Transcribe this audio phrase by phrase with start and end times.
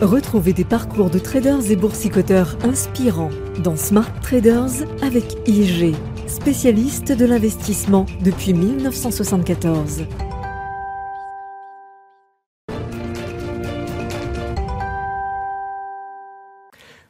[0.00, 3.28] Retrouvez des parcours de traders et boursicoteurs inspirants
[3.62, 5.94] dans Smart Traders avec IG,
[6.26, 10.06] spécialiste de l'investissement depuis 1974.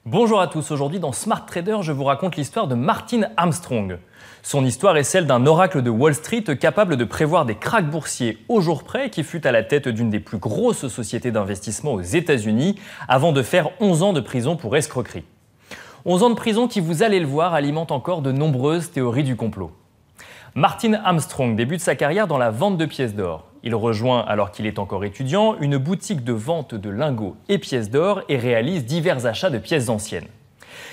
[0.04, 4.00] Bonjour à tous, aujourd'hui dans Smart Trader, je vous raconte l'histoire de Martin Armstrong.
[4.42, 8.38] Son histoire est celle d'un oracle de Wall Street capable de prévoir des cracks boursiers
[8.48, 12.00] au jour près, qui fut à la tête d'une des plus grosses sociétés d'investissement aux
[12.00, 12.76] États-Unis,
[13.06, 15.24] avant de faire 11 ans de prison pour escroquerie.
[16.06, 19.36] 11 ans de prison qui, vous allez le voir, alimentent encore de nombreuses théories du
[19.36, 19.72] complot.
[20.54, 23.44] Martin Armstrong débute sa carrière dans la vente de pièces d'or.
[23.62, 27.90] Il rejoint, alors qu'il est encore étudiant, une boutique de vente de lingots et pièces
[27.90, 30.26] d'or et réalise divers achats de pièces anciennes.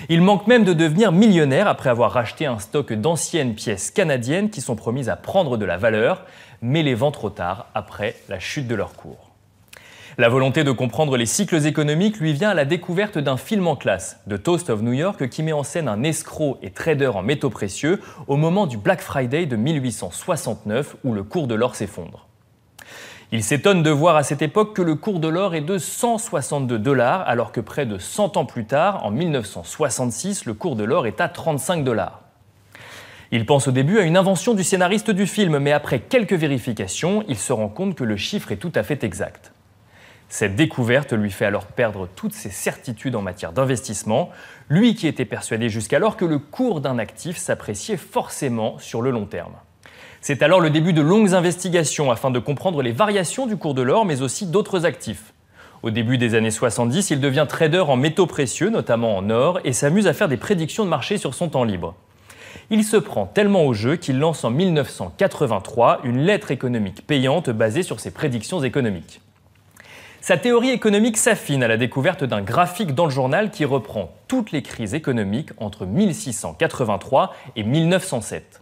[0.08, 4.60] Il manque même de devenir millionnaire après avoir racheté un stock d'anciennes pièces canadiennes qui
[4.60, 6.24] sont promises à prendre de la valeur,
[6.62, 9.28] mais les vend trop tard après la chute de leur cours.
[10.20, 13.76] La volonté de comprendre les cycles économiques lui vient à la découverte d'un film en
[13.76, 17.22] classe, The Toast of New York, qui met en scène un escroc et trader en
[17.22, 22.27] métaux précieux au moment du Black Friday de 1869 où le cours de l'or s'effondre.
[23.30, 26.78] Il s'étonne de voir à cette époque que le cours de l'or est de 162
[26.78, 31.06] dollars, alors que près de 100 ans plus tard, en 1966, le cours de l'or
[31.06, 32.22] est à 35 dollars.
[33.30, 37.22] Il pense au début à une invention du scénariste du film, mais après quelques vérifications,
[37.28, 39.52] il se rend compte que le chiffre est tout à fait exact.
[40.30, 44.30] Cette découverte lui fait alors perdre toutes ses certitudes en matière d'investissement,
[44.70, 49.26] lui qui était persuadé jusqu'alors que le cours d'un actif s'appréciait forcément sur le long
[49.26, 49.56] terme.
[50.20, 53.82] C'est alors le début de longues investigations afin de comprendre les variations du cours de
[53.82, 55.32] l'or, mais aussi d'autres actifs.
[55.82, 59.72] Au début des années 70, il devient trader en métaux précieux, notamment en or, et
[59.72, 61.94] s'amuse à faire des prédictions de marché sur son temps libre.
[62.70, 67.84] Il se prend tellement au jeu qu'il lance en 1983 une lettre économique payante basée
[67.84, 69.20] sur ses prédictions économiques.
[70.20, 74.50] Sa théorie économique s'affine à la découverte d'un graphique dans le journal qui reprend toutes
[74.50, 78.60] les crises économiques entre 1683 et 1907.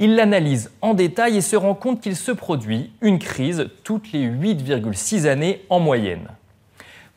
[0.00, 4.28] Il l'analyse en détail et se rend compte qu'il se produit une crise toutes les
[4.28, 6.28] 8,6 années en moyenne.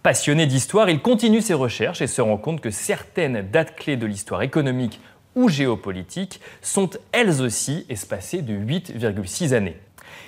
[0.02, 4.08] Passionné d'histoire, il continue ses recherches et se rend compte que certaines dates clés de
[4.08, 5.00] l'histoire économique
[5.36, 9.78] ou géopolitique sont elles aussi espacées de 8,6 années.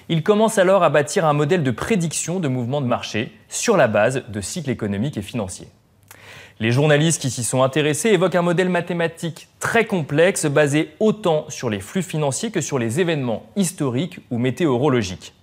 [0.10, 3.88] Il commence alors à bâtir un modèle de prédiction de mouvements de marché sur la
[3.88, 5.70] base de cycles économiques et financiers.
[6.64, 11.70] Les journalistes qui s'y sont intéressés évoquent un modèle mathématique très complexe basé autant sur
[11.70, 15.34] les flux financiers que sur les événements historiques ou météorologiques.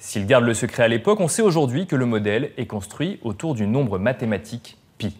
[0.00, 3.54] S'il garde le secret à l'époque, on sait aujourd'hui que le modèle est construit autour
[3.54, 5.16] du nombre mathématique pi.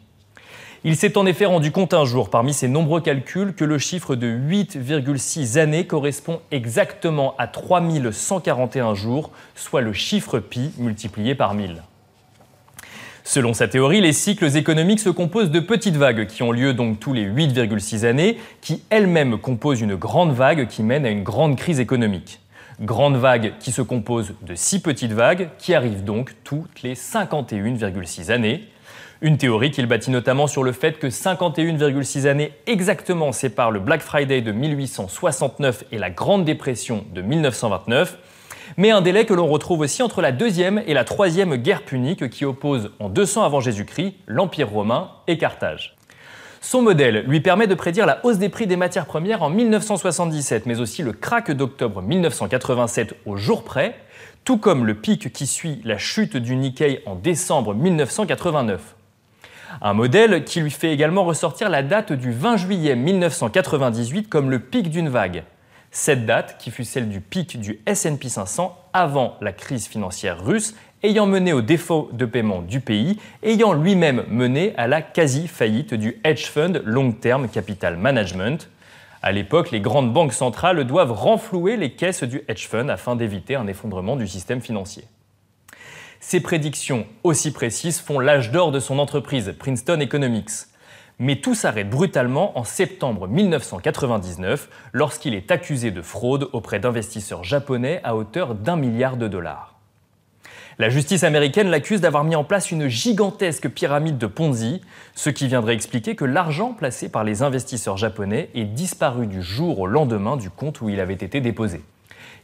[0.82, 4.16] Il s'est en effet rendu compte un jour, parmi ses nombreux calculs, que le chiffre
[4.16, 11.80] de 8,6 années correspond exactement à 3141 jours, soit le chiffre pi multiplié par 1000.
[13.28, 16.98] Selon sa théorie, les cycles économiques se composent de petites vagues qui ont lieu donc
[16.98, 21.54] tous les 8,6 années, qui elles-mêmes composent une grande vague qui mène à une grande
[21.54, 22.40] crise économique.
[22.80, 28.30] Grande vague qui se compose de six petites vagues qui arrivent donc toutes les 51,6
[28.30, 28.66] années.
[29.20, 34.00] Une théorie qu'il bâtit notamment sur le fait que 51,6 années exactement séparent le Black
[34.00, 38.16] Friday de 1869 et la Grande Dépression de 1929
[38.76, 42.28] mais un délai que l'on retrouve aussi entre la deuxième et la troisième guerre punique
[42.30, 45.96] qui oppose en 200 avant Jésus-Christ l'Empire romain et Carthage.
[46.60, 50.66] Son modèle lui permet de prédire la hausse des prix des matières premières en 1977,
[50.66, 53.94] mais aussi le crack d'octobre 1987 au jour près,
[54.44, 58.96] tout comme le pic qui suit la chute du Nikkei en décembre 1989.
[59.82, 64.58] Un modèle qui lui fait également ressortir la date du 20 juillet 1998 comme le
[64.58, 65.44] pic d'une vague,
[65.90, 70.74] cette date, qui fut celle du pic du SP 500 avant la crise financière russe,
[71.02, 76.20] ayant mené au défaut de paiement du pays, ayant lui-même mené à la quasi-faillite du
[76.24, 78.68] hedge fund Long Term Capital Management.
[79.22, 83.54] À l'époque, les grandes banques centrales doivent renflouer les caisses du hedge fund afin d'éviter
[83.56, 85.04] un effondrement du système financier.
[86.20, 90.50] Ces prédictions aussi précises font l'âge d'or de son entreprise, Princeton Economics.
[91.20, 98.00] Mais tout s'arrête brutalement en septembre 1999 lorsqu'il est accusé de fraude auprès d'investisseurs japonais
[98.04, 99.74] à hauteur d'un milliard de dollars.
[100.80, 104.80] La justice américaine l'accuse d'avoir mis en place une gigantesque pyramide de Ponzi,
[105.16, 109.80] ce qui viendrait expliquer que l'argent placé par les investisseurs japonais est disparu du jour
[109.80, 111.82] au lendemain du compte où il avait été déposé.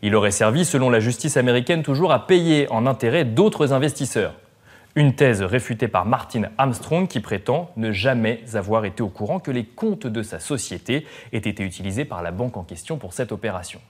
[0.03, 4.35] Il aurait servi, selon la justice américaine, toujours à payer en intérêt d'autres investisseurs.
[4.97, 9.51] Une thèse réfutée par Martin Armstrong qui prétend ne jamais avoir été au courant que
[9.51, 13.33] les comptes de sa société aient été utilisés par la banque en question pour cette
[13.33, 13.81] opération.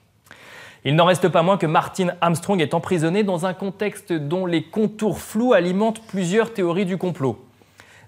[0.87, 4.65] Il n'en reste pas moins que Martin Armstrong est emprisonné dans un contexte dont les
[4.65, 7.45] contours flous alimentent plusieurs théories du complot.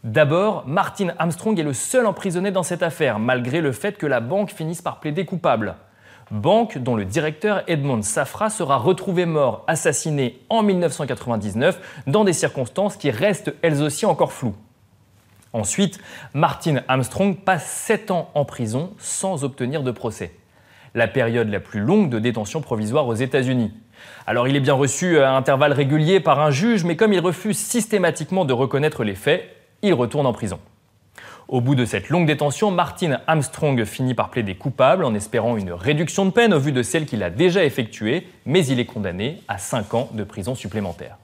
[0.02, 4.20] D'abord, Martin Armstrong est le seul emprisonné dans cette affaire, malgré le fait que la
[4.20, 5.76] banque finisse par plaider coupable.
[6.30, 12.96] Banque dont le directeur Edmond Safra sera retrouvé mort, assassiné en 1999, dans des circonstances
[12.96, 14.56] qui restent elles aussi encore floues.
[15.52, 15.98] Ensuite,
[16.34, 20.34] Martin Armstrong passe 7 ans en prison sans obtenir de procès
[20.96, 23.70] la période la plus longue de détention provisoire aux États-Unis.
[24.26, 27.58] Alors il est bien reçu à intervalles réguliers par un juge, mais comme il refuse
[27.58, 29.44] systématiquement de reconnaître les faits,
[29.82, 30.58] il retourne en prison.
[31.48, 35.72] Au bout de cette longue détention, Martin Armstrong finit par plaider coupable en espérant une
[35.72, 39.42] réduction de peine au vu de celle qu'il a déjà effectuée, mais il est condamné
[39.46, 41.18] à 5 ans de prison supplémentaire.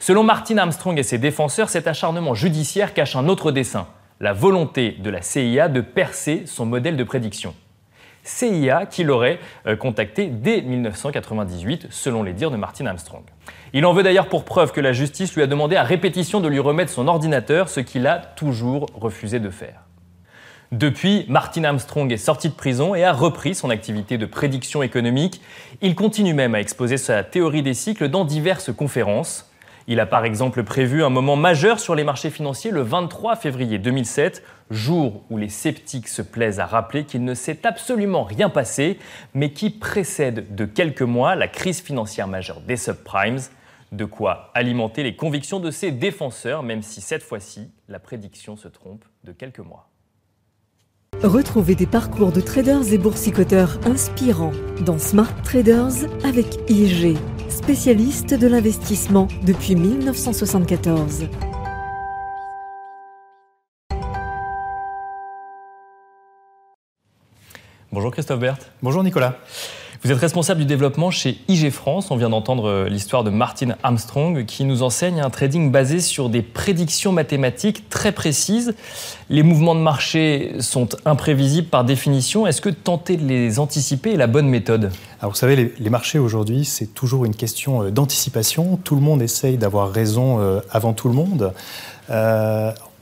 [0.00, 3.86] Selon Martin Armstrong et ses défenseurs, cet acharnement judiciaire cache un autre dessein,
[4.18, 7.54] la volonté de la CIA de percer son modèle de prédiction.
[8.24, 13.24] CIA qui l'aurait euh, contacté dès 1998, selon les dires de Martin Armstrong.
[13.72, 16.48] Il en veut d'ailleurs pour preuve que la justice lui a demandé à répétition de
[16.48, 19.84] lui remettre son ordinateur, ce qu'il a toujours refusé de faire.
[20.72, 25.40] Depuis, Martin Armstrong est sorti de prison et a repris son activité de prédiction économique.
[25.80, 29.49] Il continue même à exposer sa théorie des cycles dans diverses conférences.
[29.90, 33.80] Il a par exemple prévu un moment majeur sur les marchés financiers le 23 février
[33.80, 34.40] 2007,
[34.70, 39.00] jour où les sceptiques se plaisent à rappeler qu'il ne s'est absolument rien passé,
[39.34, 43.40] mais qui précède de quelques mois la crise financière majeure des subprimes,
[43.90, 48.68] de quoi alimenter les convictions de ses défenseurs, même si cette fois-ci, la prédiction se
[48.68, 49.89] trompe de quelques mois.
[51.22, 54.52] Retrouvez des parcours de traders et boursicoteurs inspirants
[54.86, 57.18] dans Smart Traders avec IG
[57.50, 61.26] spécialiste de l'investissement depuis 1974.
[67.92, 68.72] Bonjour Christophe Berthe.
[68.82, 69.36] Bonjour Nicolas.
[70.02, 72.10] Vous êtes responsable du développement chez IG France.
[72.10, 76.30] On vient d'entendre euh, l'histoire de Martin Armstrong qui nous enseigne un trading basé sur
[76.30, 78.74] des prédictions mathématiques très précises.
[79.28, 82.46] Les mouvements de marché sont imprévisibles par définition.
[82.46, 84.90] Est-ce que tenter de les anticiper est la bonne méthode?
[85.20, 88.78] Alors vous savez, les, marchés aujourd'hui, c'est toujours une question euh, d'anticipation.
[88.82, 91.52] Tout le monde essaye d'avoir raison euh, avant tout le monde.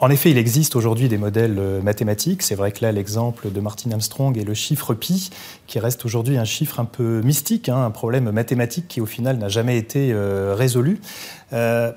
[0.01, 2.43] En effet, il existe aujourd'hui des modèles euh, mathématiques.
[2.43, 5.31] C'est vrai que là, l'exemple de Martin Armstrong est le chiffre pi,
[5.67, 9.39] qui reste aujourd'hui un chiffre un peu mystique, hein, un problème mathématique qui au final
[9.39, 11.01] n'a jamais été euh, résolu.
[11.53, 11.91] Euh,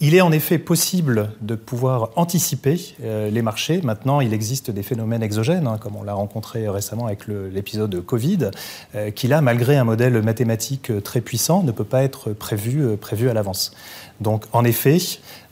[0.00, 3.80] il est en effet possible de pouvoir anticiper les marchés.
[3.82, 8.50] Maintenant, il existe des phénomènes exogènes, hein, comme on l'a rencontré récemment avec l'épisode Covid,
[9.14, 12.86] qui là, malgré un modèle mathématique très puissant, ne peut pas être prévu,
[13.28, 13.72] à l'avance.
[14.20, 14.98] Donc, en effet,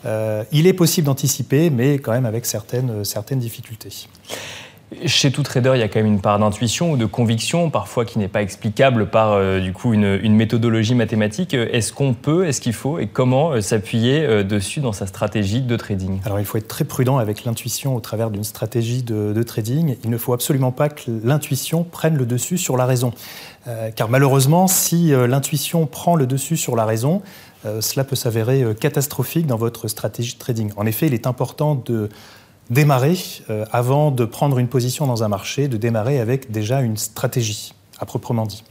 [0.05, 4.09] euh, il est possible d'anticiper, mais quand même avec certaines, certaines difficultés.
[5.05, 8.05] Chez tout trader, il y a quand même une part d'intuition ou de conviction, parfois
[8.05, 11.55] qui n'est pas explicable par euh, du coup une, méthodologie mathématique.
[11.55, 15.77] Est-ce qu'on peut, est-ce qu'il faut et comment euh, s'appuyer dessus dans sa stratégie de
[15.77, 16.21] trading?
[16.25, 19.97] Alors il faut être très prudent avec l'intuition au travers d'une stratégie de, trading.
[20.05, 23.13] Il ne faut absolument pas que l'intuition prenne le dessus sur la raison.
[23.97, 27.23] car malheureusement, si l'intuition prend le dessus sur la raison,
[27.67, 30.73] euh, cela peut s'avérer euh, catastrophique dans votre stratégie de trading.
[30.77, 32.09] En effet, il est important de
[32.71, 33.17] démarrer,
[33.51, 37.75] euh, avant de prendre une position dans un marché, de démarrer avec déjà une stratégie,
[37.99, 38.65] à proprement dit.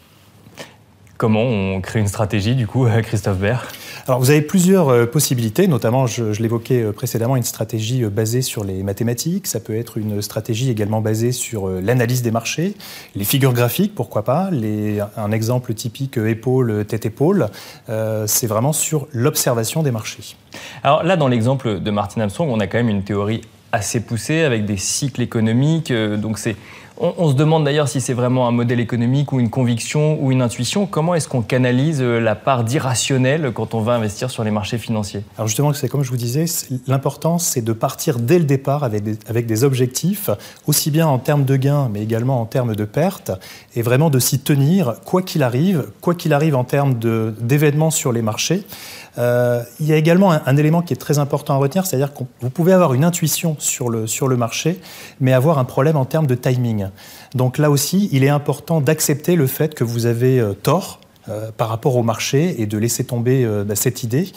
[1.18, 3.62] Comment on crée une stratégie, du coup, Christophe Baird
[4.06, 8.42] Alors, vous avez plusieurs euh, possibilités, notamment, je, l'évoquais euh, précédemment, une stratégie euh, basée
[8.42, 9.48] sur les mathématiques.
[9.48, 12.76] Ça peut être une stratégie également basée sur l'analyse des marchés,
[13.16, 14.50] les figures graphiques, pourquoi pas.
[14.52, 17.48] Les, un exemple typique épaule, tête-épaule,
[18.26, 20.36] c'est vraiment sur l'observation des marchés.
[20.84, 23.42] Alors là, dans l'exemple de Martin Armstrong, on a quand même une théorie
[23.76, 25.94] assez poussée avec des cycles économiques.
[25.94, 26.56] donc c'est
[26.98, 30.42] on, se demande d'ailleurs si c'est vraiment un modèle économique ou une conviction ou une
[30.42, 30.86] intuition.
[30.86, 34.78] Comment est-ce qu'on canalise euh, la part d'irrationnel quand on va investir sur les marchés
[34.78, 35.24] financiers?
[35.38, 36.46] Alors justement, c'est comme je vous disais,
[36.88, 40.30] l'important c'est de partir dès le départ avec des, objectifs,
[40.68, 43.32] aussi bien en termes de gains, mais également en termes de pertes,
[43.76, 46.96] et vraiment de s'y tenir, quoi qu'il arrive, quoi qu'il arrive en termes
[47.40, 48.64] d'événements sur les marchés.
[49.18, 52.24] Euh, il y a également un, élément qui est très important à retenir, c'est-à-dire que
[52.42, 54.80] vous pouvez avoir une intuition sur le, sur le marché,
[55.22, 56.85] mais avoir un problème en termes de timing.
[57.34, 61.50] Donc là aussi, il est important d'accepter le fait que vous avez euh, tort euh,
[61.56, 64.32] par rapport au marché et de laisser tomber euh, bah, cette idée,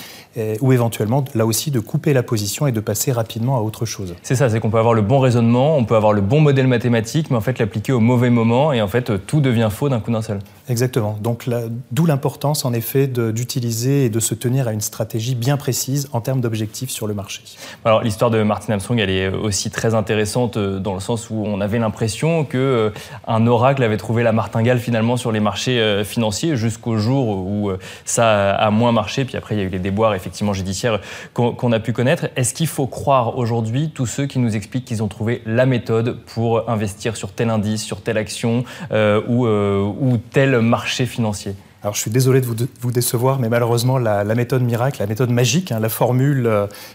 [0.61, 4.15] ou éventuellement, là aussi, de couper la position et de passer rapidement à autre chose.
[4.23, 6.69] C'est ça, c'est qu'on peut avoir le bon raisonnement, on peut avoir le bon modèle
[6.69, 9.99] mathématique, mais en fait l'appliquer au mauvais moment, et en fait tout devient faux d'un
[9.99, 10.39] coup d'un seul.
[10.69, 11.19] Exactement.
[11.21, 11.51] Donc
[11.91, 16.21] d'où l'importance, en effet, d'utiliser et de se tenir à une stratégie bien précise en
[16.21, 17.43] termes d'objectifs sur le marché.
[17.85, 21.43] Alors l'histoire de Martin Armstrong, elle est aussi très intéressante euh, dans le sens où
[21.45, 22.93] on avait l'impression que
[23.27, 27.79] un oracle avait trouvé la martingale finalement sur les marchés financiers jusqu'au jour où euh,
[28.05, 29.25] ça a moins marché.
[29.25, 31.01] Puis après, il y a eu les déboires effectivement judiciaires
[31.35, 32.29] qu'on a pu connaître.
[32.37, 36.19] Est-ce qu'il faut croire aujourd'hui tous ceux qui nous expliquent qu'ils ont trouvé la méthode
[36.35, 41.55] pour investir sur tel indice, sur telle action euh, ou, euh, ou tel marché financier?
[41.83, 42.47] Alors je suis désolé de
[42.81, 46.51] vous, décevoir, mais malheureusement la, méthode miracle, la méthode magique, hein, la formule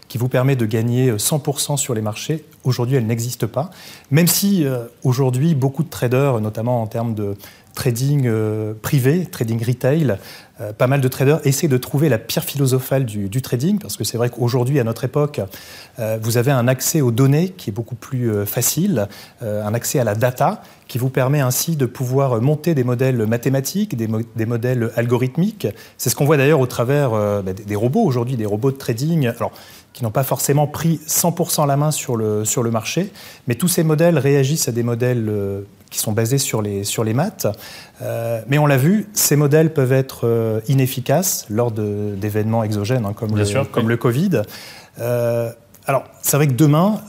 [0.10, 3.70] qui vous permet de gagner 100% sur les marchés, aujourd'hui elle n'existe pas.
[4.12, 4.66] Même si
[5.06, 7.38] aujourd'hui beaucoup de traders, notamment en termes de,
[7.74, 10.18] trading euh, privé, trading retail,
[10.62, 14.04] euh, pas mal de traders essaient de trouver la pierre philosophale du, trading, parce que
[14.04, 15.42] c'est vrai qu'aujourd'hui, à notre époque,
[16.00, 19.08] euh, vous avez un accès aux données qui est beaucoup plus facile,
[19.42, 23.96] un accès à la data, qui vous permet ainsi de pouvoir monter des modèles mathématiques,
[23.98, 25.68] des, modèles algorithmiques.
[25.98, 29.32] C'est ce qu'on voit d'ailleurs au travers bah, des, robots aujourd'hui, des robots de trading.
[29.94, 33.12] Qui n'ont pas forcément pris 100% la main sur le, sur le marché,
[33.48, 35.30] mais tous ces modèles réagissent à des modèles
[35.94, 37.48] qui sont basés sur les, sur les maths.
[38.02, 43.14] Euh, mais on l'a vu, ces modèles peuvent être euh, inefficaces lors d'événements exogènes hein,
[43.14, 44.42] comme, le, comme le Covid.
[45.00, 45.52] Euh,
[45.86, 47.00] alors, c'est vrai que demain,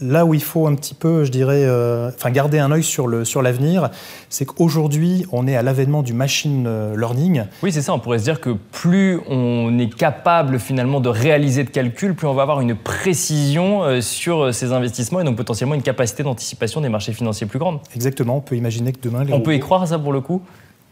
[0.00, 3.06] là où il faut un petit peu, je dirais, euh, enfin garder un œil sur
[3.06, 3.90] le sur l'avenir,
[4.28, 7.44] c'est qu'aujourd'hui on est à l'avènement du machine euh, learning.
[7.62, 7.92] Oui, c'est ça.
[7.94, 12.26] On pourrait se dire que plus on est capable finalement de réaliser de calculs, plus
[12.26, 16.80] on va avoir une précision euh, sur ces investissements et donc potentiellement une capacité d'anticipation
[16.80, 17.80] des marchés financiers plus grande.
[17.94, 18.36] Exactement.
[18.36, 20.42] On peut imaginer que demain les on peut y croire à ça pour le coup?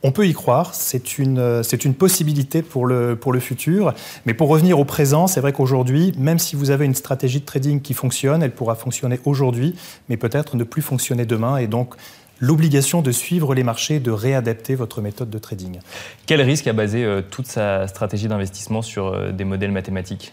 [0.07, 3.93] On peut y croire, c'est une, euh, une possibilité pour le, pour le futur.
[4.25, 7.45] Mais pour revenir au présent, c'est vrai qu'aujourd'hui, même si vous avez une stratégie de
[7.45, 9.75] trading qui fonctionne, elle pourra fonctionner aujourd'hui,
[10.09, 11.57] mais peut-être ne plus fonctionner demain.
[11.57, 11.97] Et donc,
[12.39, 15.81] l'obligation de suivre les marchés, de réadapter votre méthode de trading.
[16.27, 20.33] Quel risque a basé euh, toute sa stratégie d'investissement sur euh, des modèles mathématiques?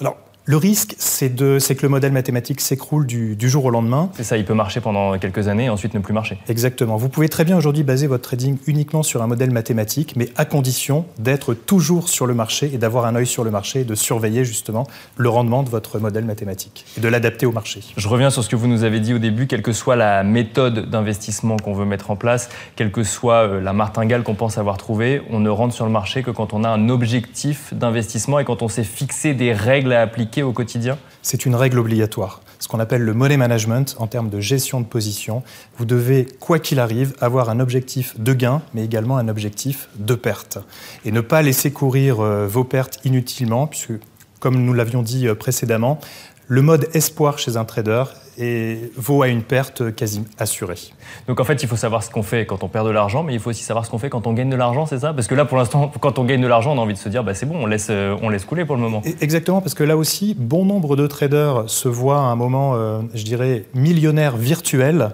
[0.00, 4.10] Alors, le risque, c'est que le modèle mathématique s'écroule du, jour au lendemain.
[4.14, 6.38] C'est ça, il peut marcher pendant quelques années et ensuite ne plus marcher.
[6.48, 6.96] Exactement.
[6.96, 10.44] Vous pouvez très bien aujourd'hui baser votre trading uniquement sur un modèle mathématique, mais à
[10.44, 13.96] condition d'être toujours sur le marché et d'avoir un œil sur le marché et de
[13.96, 14.86] surveiller justement
[15.16, 17.80] le rendement de votre modèle mathématique et de l'adapter au marché.
[17.96, 20.22] Je reviens sur ce que vous nous avez dit au début, quelle que soit la
[20.22, 24.58] méthode d'investissement qu'on veut mettre en place, quelle que soit euh, la martingale qu'on pense
[24.58, 28.38] avoir trouvée, on ne rentre sur le marché que quand on a un objectif d'investissement
[28.38, 32.42] et quand on s'est fixé des règles à appliquer au quotidien C'est une règle obligatoire,
[32.58, 35.42] ce qu'on appelle le money management en termes de gestion de position.
[35.78, 40.14] Vous devez, quoi qu'il arrive, avoir un objectif de gain, mais également un objectif de
[40.14, 40.58] perte.
[41.04, 43.92] Et ne pas laisser courir euh, vos pertes inutilement, puisque,
[44.40, 46.00] comme nous l'avions dit euh, précédemment,
[46.48, 48.04] le mode espoir chez un trader
[48.38, 50.78] et vaut à une perte quasi assurée.
[51.26, 53.34] Donc en fait, il faut savoir ce qu'on fait quand on perd de l'argent, mais
[53.34, 55.12] il faut aussi savoir ce qu'on fait quand on gagne de l'argent, c'est ça?
[55.12, 57.08] Parce que là, pour l'instant, quand on gagne de l'argent, on a envie de se
[57.08, 59.02] dire, bah, c'est bon, on laisse, euh, on laisse couler pour le moment.
[59.20, 63.00] Exactement, parce que là aussi, bon nombre de traders se voient à un moment, euh,
[63.14, 65.10] je dirais, millionnaire virtuel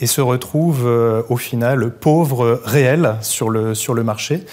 [0.00, 4.44] et se retrouvent euh, au final pauvres réels sur le, sur le marché.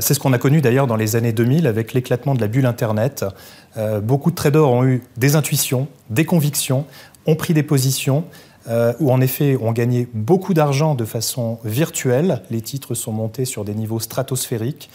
[0.00, 2.64] c'est ce qu'on a connu d'ailleurs dans les années 2000 avec l'éclatement de la bulle
[2.64, 3.24] Internet.
[4.02, 6.86] beaucoup de traders ont eu des intuitions, des convictions,
[7.26, 8.24] ont pris des positions
[8.68, 12.42] euh, où en effet ont gagné beaucoup d'argent de façon virtuelle.
[12.50, 14.90] Les titres sont montés sur des niveaux stratosphériques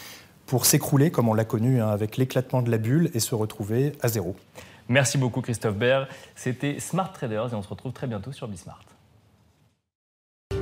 [0.46, 3.92] pour s'écrouler, comme on l'a connu, hein, avec l'éclatement de la bulle et se retrouver
[4.02, 4.34] à zéro.
[4.88, 6.08] Merci beaucoup Christophe Baird.
[6.34, 8.82] C'était Smart Traders et on se retrouve très bientôt sur Bismart.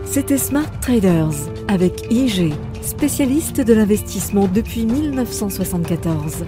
[0.05, 6.45] C'était Smart Traders avec IG, spécialiste de l'investissement depuis 1974.